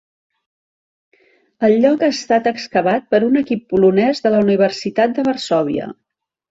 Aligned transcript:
El 1.67 1.75
lloc 1.83 2.07
ha 2.07 2.11
estat 2.15 2.51
excavat 2.53 3.07
per 3.13 3.23
un 3.29 3.41
equip 3.45 3.65
polonès 3.75 4.27
de 4.27 4.35
la 4.37 4.45
Universitat 4.49 5.19
de 5.21 5.29
Varsòvia. 5.33 5.97